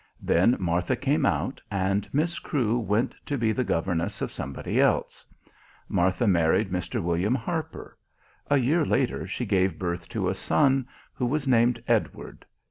[0.23, 5.23] Then Martha came out and Miss Crewe went to be the governess of somebody else.
[5.87, 6.99] Martha married Mr.
[7.03, 7.95] William Harper.
[8.49, 12.47] A year later she gave birth to a son, who was named Edward.